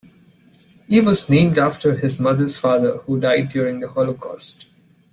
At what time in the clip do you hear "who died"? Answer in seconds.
3.05-3.49